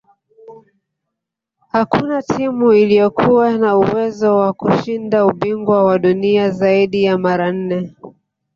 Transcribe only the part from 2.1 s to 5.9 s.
timu iliyokuwa na uwezo wa kushinda ubingwa